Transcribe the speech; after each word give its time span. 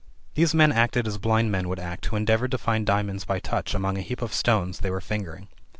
These 0.33 0.55
men 0.55 0.71
acted 0.71 1.05
as 1.07 1.19
blind 1.19 1.51
men 1.51 1.69
would 1.69 1.77
act 1.77 2.07
who 2.07 2.15
endeavored 2.15 2.49
to 2.49 2.57
find 2.57 2.87
diamonds 2.87 3.23
by 3.23 3.39
touch 3.39 3.75
among 3.75 3.99
a 3.99 4.01
heap 4.01 4.23
of 4.23 4.33
stones 4.33 4.79
they 4.79 4.89
were 4.89 4.99
fingering. 4.99 5.47